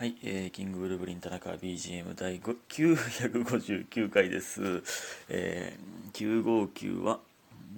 [0.00, 4.82] はい、えー、キングブルブリン田中 BGM 第959回です。
[5.28, 7.20] えー、959は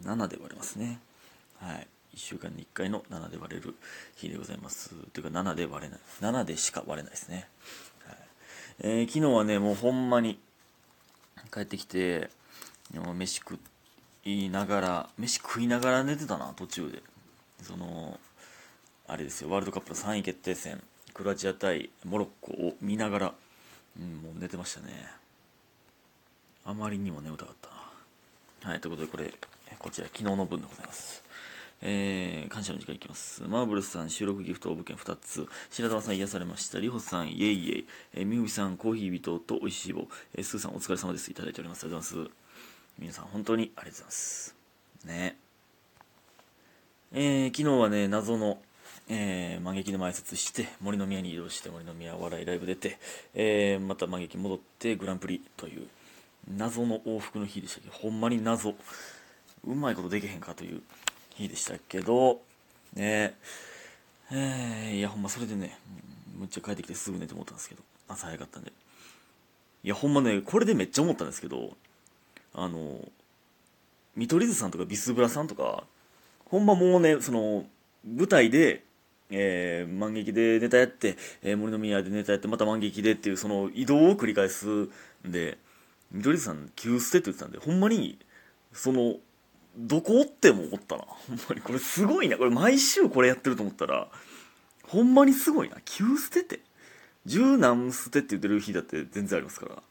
[0.05, 1.01] 7で割れますね。
[1.59, 1.89] はい。
[2.15, 3.75] 1週間に1回の7で割れる
[4.15, 4.91] 日でございます。
[5.13, 6.01] というか7で割れない。
[6.21, 7.49] 7でしか割れないですね。
[8.07, 8.17] はい
[8.83, 10.39] えー昨日はね、もうほんまに
[11.53, 12.31] 帰ってきて、
[12.95, 13.59] もう飯食
[14.25, 17.03] いながら、飯食いながら寝てたな、途中で。
[17.63, 18.21] その、
[19.09, 20.81] あれですよ、ワールドカップの3位決定戦、
[21.23, 23.35] クロアチア対モロッコを見ながら、
[23.97, 25.07] うん、もう寝てましたね。
[26.65, 28.73] あまりにも眠たかったな。
[28.73, 29.33] はい、ということで、これ、
[29.79, 31.23] こちら、昨日の分でございます。
[31.81, 33.43] えー、感謝の時間いきます。
[33.45, 35.49] マーブルスさん、収録ギフト応募券2つ。
[35.71, 36.81] 白玉さん、癒されました。
[36.81, 37.87] リホさん、イエイイエイ。
[38.15, 40.09] えー、みふさん、コーヒー人と美味しい棒。
[40.35, 41.31] えー、スーさん、お疲れ様です。
[41.31, 41.85] いただいております。
[41.85, 42.37] ありがとうございます。
[42.99, 44.57] 皆さん、本当にありがとうございます。
[45.05, 45.37] ね。
[47.13, 48.61] えー昨日はね、謎の、
[49.15, 52.99] えー、満劇で前説して、森の宮に移動して、森の宮笑いライブ出て、
[53.35, 55.87] えーまた満劇戻って、グランプリという、
[56.57, 58.75] 謎の往復の日でしたけど、ほんまに謎。
[59.65, 60.81] うまいことできへんかという
[61.35, 62.41] 日でしたけど、
[62.95, 63.35] ね
[64.31, 65.77] えーいや、ほんまそれでね、
[66.39, 68.73] むっちゃ帰ってきてすぐ寝て思ったんですけど、朝早かったんで。
[69.85, 71.77] いや、ほんまね、これでめっちゃ思ったんですけど、
[72.55, 73.07] あの、
[74.17, 75.85] 見取り図さんとかビスブラさんとか、
[76.47, 77.67] ほんまもうね、その、
[78.07, 78.83] 舞台で、
[79.33, 84.91] えー、満劇でネタやって、えー森の宮でネタやって、また満劇でっていう、その移動を繰り返すん
[85.25, 85.59] で、
[86.13, 88.19] 見取りさん、急捨てって言ってたんで、ほんまに、
[88.73, 89.17] その、
[89.77, 91.05] どこおっても思ったな。
[91.05, 92.37] ほんまに、これすごいな。
[92.37, 94.09] これ毎週これやってると思ったら、
[94.87, 95.77] ほんまにすごいな。
[95.85, 96.61] 急捨てて。
[97.25, 99.83] 十何捨てって言ってる日だって全然ありますから。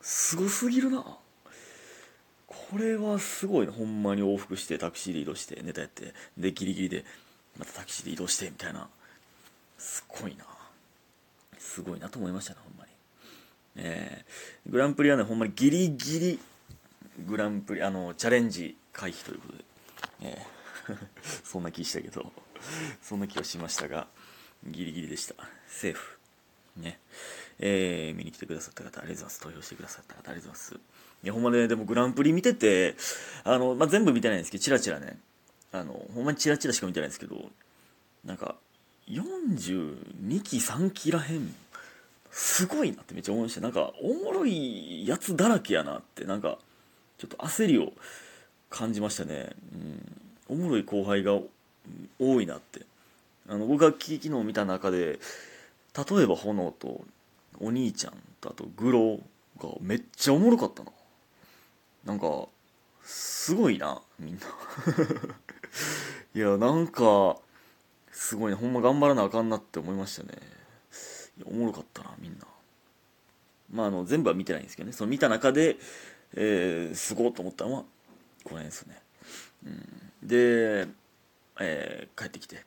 [0.00, 1.18] すごすぎるな。
[2.46, 3.72] これはすごいな。
[3.72, 7.04] ほんまに往復して、タクシーで移動して、ネタやって、で、ギリギリで、
[7.58, 8.88] またタクシーで移動して、みたいな。
[9.78, 10.44] すごいな。
[11.58, 12.90] すごいなと思いましたね、ほんまに。
[13.76, 16.40] えー、グランプリはね、ほんまにギリギリ、
[17.26, 19.64] グランプリ、あの、チャレンジ回避ということで、
[20.22, 20.56] えー
[21.44, 22.32] そんな気したけど、
[23.02, 24.06] そんな気はしましたが、
[24.66, 25.34] ギリギリでした。
[25.68, 26.18] セーフ。
[26.76, 26.98] ね。
[27.58, 29.40] えー、見に来てくださった方、ありがとうございます。
[29.40, 30.80] 投票してくださった方、ありがとうございます。
[31.22, 32.96] いや、ほんまね、でもグランプリ見てて、
[33.44, 35.18] あの、まあ、全部見てないんですけど、チラチラね、
[35.72, 37.50] あの、ほんまにチラチラしか見てないんですけど、
[38.24, 38.56] なんか、
[39.08, 41.54] 42期3期らへん、
[42.30, 43.60] すごいなってめっちゃ思いました。
[43.60, 46.58] なんか、おもろいやつだらけやなって、なんか、
[47.18, 47.92] ちょっと焦りを
[48.68, 49.50] 感じましたね。
[49.72, 50.22] うん。
[50.48, 51.38] おもろい後輩が
[52.18, 52.82] 多いなって。
[53.48, 55.18] あの、僕が昨日見た中で、
[55.96, 57.04] 例えば炎と
[57.60, 59.20] お兄ちゃんとあとグロ
[59.58, 60.90] がめっちゃおもろかったな。
[62.04, 62.48] なんか、
[63.02, 64.40] すごいな、みんな。
[66.34, 67.36] いや、なんか、
[68.12, 68.56] すごいね。
[68.56, 70.38] ほんま頑張らなあかんなって思いましたね。
[71.38, 72.46] いや、おもろかったな、みんな。
[73.72, 74.92] まあ、あの、全部は見てないんですけどね。
[74.92, 75.76] その見た中で、
[76.34, 77.80] えー、すごいと思ったのは、
[78.44, 79.02] この辺ですね。
[79.66, 80.88] うん、で、
[81.60, 82.64] えー帰ってきて、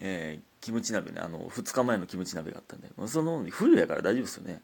[0.00, 4.60] えーキムチ鍋ね、あの、2日前のキムチ鍋があったんで、その、冬やから大丈夫ですよね。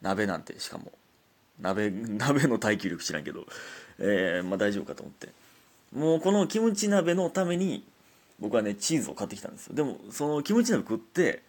[0.00, 0.92] 鍋なんて、しかも。
[1.58, 3.46] 鍋、 鍋の耐久力知らんけど、
[3.98, 5.28] えーまあ大丈夫かと思って。
[5.94, 7.84] もうこのキムチ鍋のために、
[8.40, 9.74] 僕はね、チーズを買ってきたんですよ。
[9.74, 11.42] でも、そのキムチ鍋食って、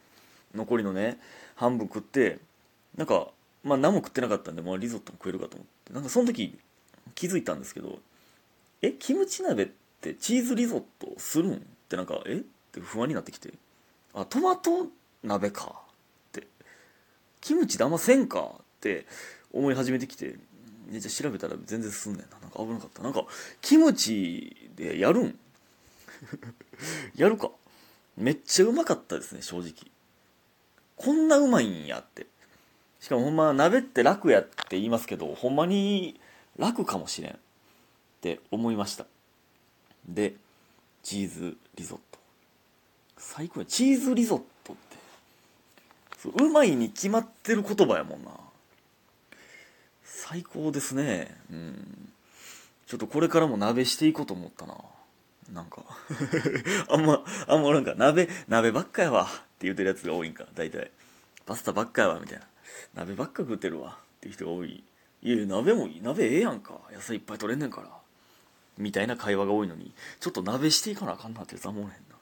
[0.54, 1.20] 残りのね、
[1.56, 2.40] 半分食って、
[2.98, 3.30] なんか、
[3.64, 5.94] まあ何も食ってなかったんで、まあリゾットも食えるかと思って。
[5.94, 6.58] なんかその時
[7.16, 8.00] 気づいたんですけど、
[8.82, 9.68] え、キムチ鍋っ
[10.02, 11.54] てチーズリゾットするん？
[11.56, 12.36] ってなんか、え？
[12.36, 12.40] っ
[12.74, 13.54] て不安になってきて、
[14.14, 14.88] あ、トマト
[15.24, 15.74] 鍋か。
[15.74, 16.48] って、
[17.40, 18.52] キムチであんませんか？
[18.58, 19.06] って
[19.54, 20.36] 思い始めてきて、
[20.94, 22.40] ねじゃ調べたら全然進んねんな。
[22.40, 23.02] なんか危なかった。
[23.04, 23.26] なんか、
[23.62, 25.40] キムチでやるん？
[27.16, 27.52] やるか
[28.16, 29.74] めっちゃうまかったですね、正直。
[30.96, 32.28] こんなうまいんやって。
[33.00, 36.20] しかもほんま鍋って楽やって言いますけど、ほんまに
[36.58, 37.38] 楽かもしれんっ
[38.22, 39.06] て思いました。
[40.08, 40.36] で、
[41.02, 42.20] チーズリゾット。
[43.18, 43.66] 最高や。
[43.66, 46.44] チーズリゾットって。
[46.44, 48.32] うまいに決まってる言葉やもんな。
[50.16, 51.36] 最高ですね。
[51.52, 52.10] うん。
[52.86, 54.76] ちょっとこれからも鍋していこうと思ったな。
[55.52, 55.84] なんか
[56.90, 60.92] あんま、あんまなんか鍋、鍋ばっかやわって言ってるやつが多いんか、大体。
[61.46, 62.46] パスタばっかやわ、みたいな。
[62.94, 64.84] 鍋ばっか食ってるわっていう人が多い。
[65.24, 66.02] いやいや、鍋もいい。
[66.02, 66.80] 鍋ええやんか。
[66.92, 67.90] 野菜いっぱい取れんねんから。
[68.78, 72.16] みたいな会話が多いのに、ちょっと鍋していかなあかんなってやつは思わへんな。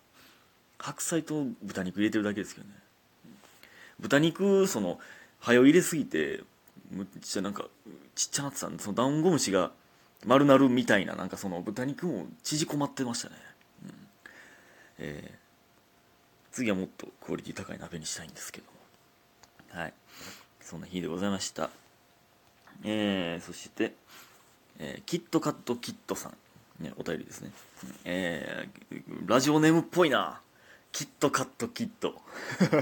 [0.79, 2.73] 白菜と豚肉入れてるだけですけどね。
[3.99, 4.99] 豚肉、その、
[5.39, 6.43] 早入れすぎて、
[6.91, 7.65] むっちゃなんか、
[8.15, 9.71] ちっちゃなってたんで、そのダンゴムシが
[10.25, 13.35] 丸なるみたいな、なんかその豚肉も縮こまってましたね。
[13.85, 13.93] うん、
[14.99, 15.41] えー
[16.51, 18.65] 次はもっとクオリティ高い鍋にしたいんですけど
[19.73, 19.81] も。
[19.81, 19.93] はい。
[20.59, 21.69] そんな日でございました。
[22.83, 23.93] えー、そして、
[24.77, 27.51] えーキットカットキットさん、ね、お便りですね、
[28.03, 30.41] えーラジオネームっぽいな。
[30.91, 32.21] キットカットキット。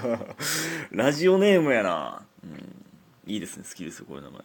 [0.91, 2.79] ラジオネームやな、うん、
[3.30, 4.42] いいですね好きですよこういう名前、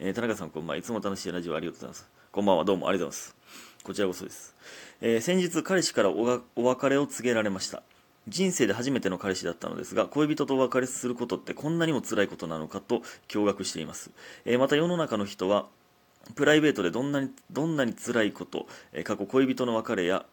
[0.00, 2.08] えー田中さんこんばんはいつも楽しいラジオありがとうございます。
[2.32, 3.36] こんばんはどうもありがとうございます。
[3.84, 4.54] こちらこそです、
[5.00, 7.84] えー先日彼氏からおがお別れを告げられました。
[8.26, 14.10] 人生で初めての彼氏だったのですが恋人とお別れすることってこんなにも辛いことなのかと驚愕しています、
[14.44, 15.66] えーまた世の中の人は
[16.34, 20.26] プライベートでどんなにどんなに辛いこと、えー過去恋人の別れや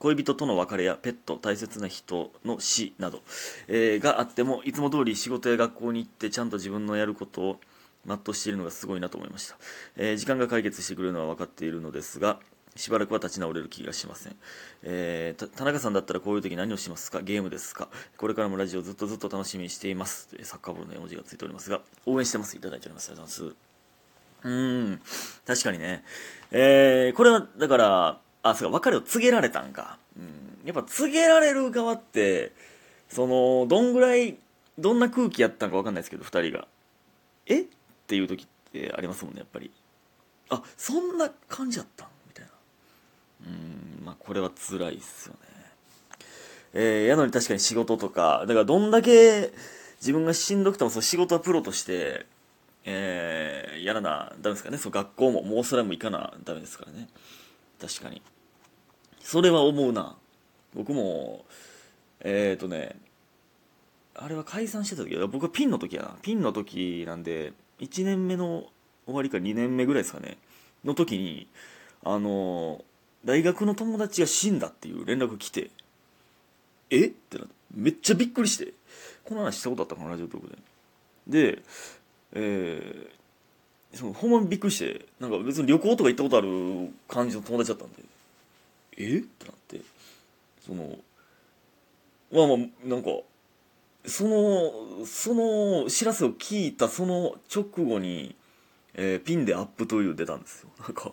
[0.00, 3.20] 恋人との別れやペット大切な人の死など、
[3.68, 7.60] えーがあってもいつも通り仕事や学校に行ってちゃんと自分のやることを
[8.06, 9.56] 全うしているのがすごいなと思いました、
[9.96, 12.40] えー時間が解決してくれるのは分かっているのですが
[12.76, 14.36] しばらくは立ち直れる気がしません、
[14.84, 17.20] えー田中さんだったらこういう時何をしますか？
[17.20, 17.88] ゲームですか？
[18.16, 20.28] これからもラジオずっとずっと楽しみにしています。
[20.44, 22.56] サッカーボールの絵文字がついておりますが応援してます。
[22.56, 23.10] いただいております。
[23.10, 23.56] ありがとうございます。
[24.42, 25.00] うん、
[25.46, 26.02] 確かにね。
[26.50, 29.98] えー、これは、だから、あ、そうか、別れを告げられたんか。
[30.16, 30.66] うん。
[30.66, 32.52] やっぱ告げられる側って、
[33.08, 34.36] その、どんぐらい、
[34.78, 36.66] どんな空気やったんかわかんないですけど、二人が。
[37.46, 37.62] え？
[37.62, 37.66] っ
[38.06, 39.70] ていう時ってありますもんね、やっぱり。
[40.48, 42.08] あ、そんな感じやったん？
[42.28, 42.50] みたいな。
[43.46, 45.40] うん、まあ、これは辛いっすよね。
[46.72, 49.52] えー、やのに確かに仕事とか、だからどんだけ
[50.00, 52.26] 自分がしんどくても、その仕事はプロとして、
[52.84, 57.08] えー、やらなダメですかねそう学校ももうそれも行かなダメですからね
[57.80, 58.22] 確かに。
[59.20, 60.16] それは思うな。
[60.74, 61.44] 僕も
[62.20, 62.96] えっ、ー、とね
[64.14, 66.16] あれは解散してた時僕はピンの時やな。
[66.22, 68.66] ピンの時なんで1年目の
[69.06, 70.36] 終わりか2年目ぐらいですかね。
[70.84, 71.48] の時に
[72.04, 72.84] あの
[73.24, 75.70] 大学の友達が死んだっていう連絡来て
[76.90, 77.06] え？
[77.06, 78.74] ってなってめっちゃびっくりして。
[79.24, 80.48] この話したことあったかなラジオトーク
[81.28, 81.52] で。
[81.52, 81.62] で
[82.32, 83.19] えー、
[83.94, 88.02] そのほんまにびっくりしてなんか別に旅行とか行ったことある感じの友達だったんで。
[88.96, 89.18] え？
[89.18, 89.80] ってなって。
[90.64, 90.98] その
[92.32, 93.10] まあまあなんか
[94.06, 98.34] そのその知らせを聞いたその直後に、
[98.94, 100.68] えーピンでアップという出たんですよ。
[100.80, 101.12] なんか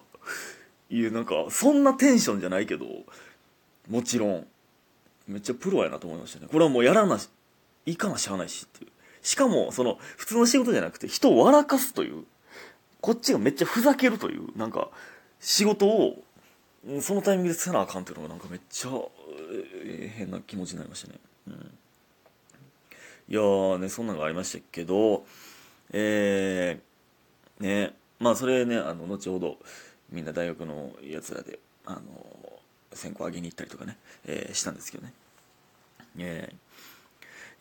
[0.89, 2.85] いやなんかそんなテンションじゃないけど
[3.89, 4.47] もちろん
[5.27, 6.47] めっちゃプロやなと思いましたね。
[6.51, 7.19] これはもうやらな
[7.85, 8.91] いかなしゃあないしっていう。
[9.21, 12.24] しかもその普通の仕事じゃなくて人を笑かすという
[13.07, 14.89] こっちがめっちゃふざけるというなんか
[15.39, 16.21] 仕事を
[17.00, 18.89] そのタイミングでせなあかんっていうのがなんかめっちゃ、
[19.86, 21.57] えー変な気持ちになりましたね、うん、い
[23.30, 25.25] やーねそんなのがありましたけど
[25.94, 29.56] えー、ねまあそれねあの後ほど
[30.12, 32.01] みんな大学のやつらであの
[32.92, 33.95] 選考上げに行ったりとかね、
[34.25, 35.13] えーしたんですけどね。
[36.18, 36.53] え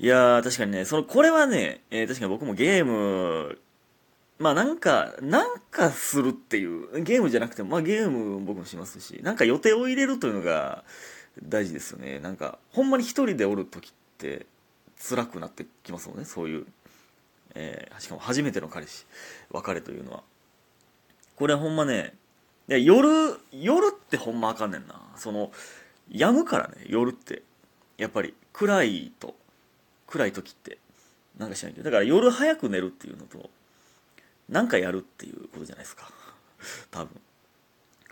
[0.00, 0.04] ー。
[0.04, 3.58] いやー、確かにね、その、これはね、えー確かに僕もゲーム、
[4.38, 10.84] まあなんか、なんかするっていう、ゲームじゃなくても、まあゲーム僕もしますし、なんか予定を入れるというのが
[11.42, 12.20] 大事ですよね。
[12.20, 14.46] なんか、ほんまに一人でおる時って
[15.08, 16.66] 辛くなってきますもんね、そういう。
[17.54, 19.06] えーしかも初めての彼氏、
[19.50, 20.22] 別れというのは。
[21.36, 22.14] これほんまね、
[22.68, 25.00] 夜、夜ってほんまあかんねんな。
[25.16, 25.50] その、
[26.10, 27.42] やむからね、夜って。
[27.96, 29.34] やっぱり、暗いと。
[30.06, 30.78] 暗い時って
[31.38, 33.50] なんかしないけどだから夜早く寝るっていうのと
[34.48, 36.10] なんかやるっていうことじゃないですか。
[36.90, 37.20] 多分。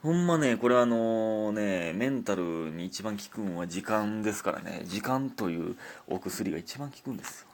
[0.03, 4.83] ほんまねこれはあのねメンタルに一番効くんは時間ですからね。
[4.85, 5.77] 時間という
[6.07, 7.49] お薬が一番効くんですよ。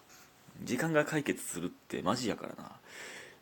[0.63, 2.73] 時間が解決するってマジやからな、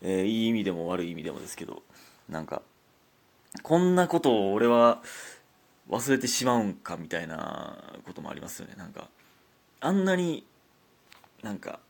[0.02, 1.82] えーいい意味でも悪い意味でもですけど
[2.28, 2.62] なんか
[3.62, 5.02] こんなことを俺は
[5.88, 8.74] 忘れてしまうんかみたいなこともありますよね。
[8.76, 9.08] なんか
[9.80, 10.44] あんなに
[11.42, 11.80] なんか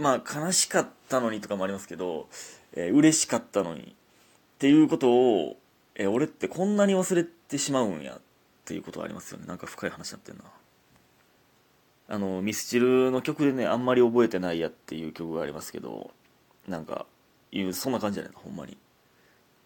[0.00, 2.26] まあ悲しかったのにとかもありますけど、
[2.72, 3.84] えー嬉しかったのにっ
[4.58, 5.56] ていうことを、
[5.94, 8.20] えー俺ってこんなに忘れてしまうんやっ
[8.64, 9.46] ていうことはありますよね。
[9.46, 10.44] なんか深い話になってんな。
[12.08, 16.10] あのミスチルの曲でねあんまり覚えてないやっていう曲がありますけど
[16.66, 17.06] なんか
[17.52, 18.76] いうそんな感じじゃないのほんまに。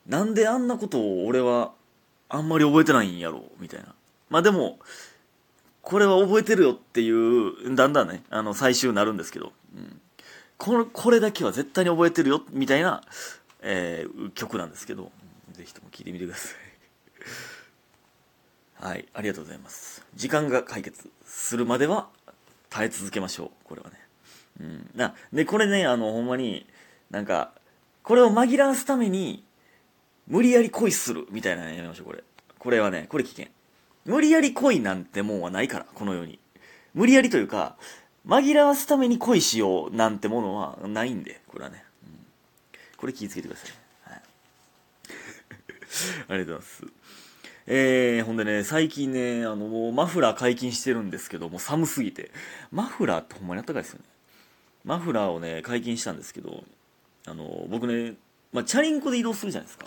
[0.06, 1.72] なんであんなことを俺は
[2.28, 3.94] あんまり覚えてないんやろうみたいな。
[4.28, 4.78] まあでも
[5.80, 10.00] これは覚えてるよっていうだんだんねあの最終なるんですけど、うん、
[10.58, 13.02] これこれだけは絶対に覚えてるよみたいな、
[13.62, 15.10] えー曲なんですけど
[15.52, 16.50] ぜひとも聴いてみてくださ
[18.80, 18.84] い。
[18.84, 20.04] はいありがとうございます。
[20.14, 22.08] 時間が解決するまでは
[22.70, 23.98] 耐え続けましょうこれはね。
[24.60, 26.66] うんなでこれねあのほんまに
[27.10, 27.52] なんか
[28.02, 29.44] これを紛らわすために
[30.26, 32.22] 無理やり恋するみたいなのやめましょうこれ。
[32.58, 33.46] これはねこれ危険。
[34.04, 36.38] 無理やり恋なんてもんはないからこの世に。
[36.94, 37.76] 無理やりというか
[38.26, 41.84] 紛らわすために恋しようなんてものはないんで、これはね。
[42.04, 42.10] うん、
[42.96, 43.70] これ気をつけてください。
[44.10, 44.22] はい、
[46.28, 46.84] ありがとうございます。
[47.66, 52.30] えー、ほんでね、最近ね、あの、もうマフラー解禁してるんですけど、もう寒すぎて。
[52.70, 54.04] マフラーってほんまにあったかいですよね。
[54.84, 56.64] マフラーをね、解禁したんですけど、
[57.26, 58.16] あの、僕ね、
[58.52, 59.86] まあ、チャリンコで移動するじゃないですか。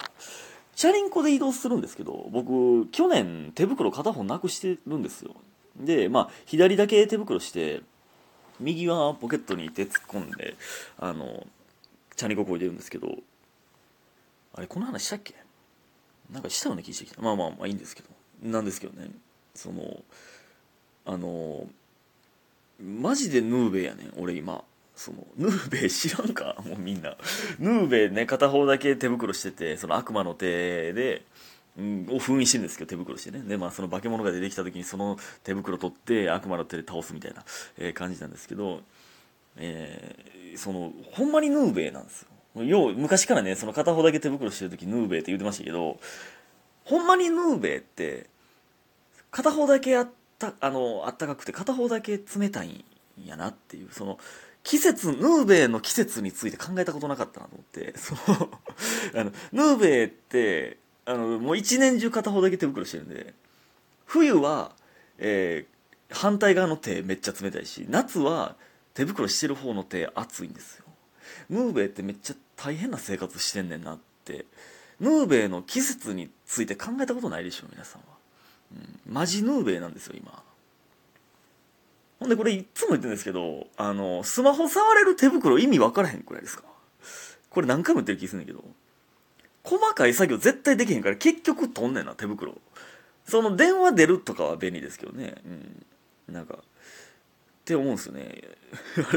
[0.75, 5.36] チャリンコで移動するんですけど、僕、去年手袋片方なくしてるんですよ。
[5.79, 7.82] で、まあ、左だけ手袋して、
[8.60, 10.56] 右はポケットに手突っ込んで、
[11.00, 11.46] あの、
[12.16, 13.10] チャリンコこいでるんですけど、
[14.56, 15.36] あれ、この話したっけ？
[16.32, 17.22] なんかしたような気してきた。
[17.22, 18.10] まあまあまあいいんですけど。
[18.44, 19.10] なんですけどね。
[19.56, 20.04] その
[21.06, 21.68] あの
[22.82, 24.14] マジでヌーベやねん。
[24.18, 24.64] 俺今。
[24.96, 26.56] そのヌーベ知らんか？
[26.66, 27.16] もうみんな。
[27.60, 31.24] ヌーベね片方だけ手袋しててその悪魔の手で、
[31.78, 33.42] うん、を封印してるんですけど手袋してね。
[33.42, 37.44] でまあその化け物が出てきた時にその手袋取って悪魔の手で倒すみたいな、
[37.78, 38.82] えー、感じなんですけど
[39.58, 42.64] えー、そのほんまにヌーベイなんですよ。
[42.64, 46.00] よう昔からねその片方だけ手袋してる時ヌーベイって言ってましたけど
[46.86, 48.28] ほんまにヌーベイって
[49.30, 54.18] 片方だけあったあのあったかくて片方だけ冷たいんやなっていうその
[54.64, 58.50] 季節ヌーベイの季節について考えたことなかったなと思ってその
[59.22, 63.34] あのヌーベイってあのもう一年中片方だけ手袋してるんで
[64.06, 64.74] 冬は、
[65.18, 68.56] えー、反対側の手めっちゃ冷たいし夏は
[68.94, 70.84] 手袋してる方の手熱いんですよ。
[71.50, 74.46] ヌーベイってめっちゃ大変な生活してんねんなって
[75.00, 78.08] ヌーベイの季節について考えたことないでしょ皆さんは、
[78.74, 80.44] うん、マジヌーベイなんですよ今。
[82.20, 86.64] ほんでこれいつも言ってるんですけどあのスマホ触れる手袋意味分からへんくらいですか？
[87.50, 88.64] これ何回も言ってる気するんだけど。
[89.68, 92.56] 細かい作業絶対できへんから結局取んねんな手袋。
[93.26, 95.36] その電話出るとかは便利ですけどね。
[95.46, 96.34] うん。
[96.34, 96.60] なんかっ
[97.66, 98.44] て思うんすよね。